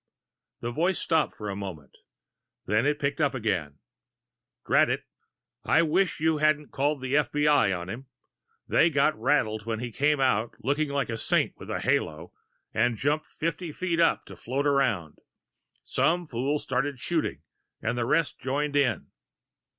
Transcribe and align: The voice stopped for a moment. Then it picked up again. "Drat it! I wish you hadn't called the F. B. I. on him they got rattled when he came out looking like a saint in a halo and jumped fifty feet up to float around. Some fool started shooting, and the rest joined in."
The 0.61 0.71
voice 0.71 0.97
stopped 0.97 1.35
for 1.37 1.47
a 1.47 1.55
moment. 1.55 1.95
Then 2.65 2.87
it 2.87 2.97
picked 2.97 3.21
up 3.21 3.35
again. 3.35 3.77
"Drat 4.65 4.89
it! 4.89 5.03
I 5.63 5.83
wish 5.83 6.19
you 6.19 6.39
hadn't 6.39 6.71
called 6.71 7.01
the 7.01 7.15
F. 7.15 7.31
B. 7.31 7.47
I. 7.47 7.71
on 7.71 7.87
him 7.87 8.07
they 8.67 8.89
got 8.89 9.15
rattled 9.15 9.67
when 9.67 9.77
he 9.79 9.91
came 9.91 10.19
out 10.19 10.55
looking 10.59 10.89
like 10.89 11.11
a 11.11 11.17
saint 11.17 11.53
in 11.61 11.69
a 11.69 11.79
halo 11.79 12.33
and 12.73 12.97
jumped 12.97 13.27
fifty 13.27 13.71
feet 13.71 13.99
up 13.99 14.25
to 14.25 14.35
float 14.35 14.65
around. 14.65 15.19
Some 15.83 16.25
fool 16.25 16.57
started 16.57 16.97
shooting, 16.97 17.43
and 17.79 17.95
the 17.95 18.07
rest 18.07 18.39
joined 18.39 18.75
in." 18.75 19.11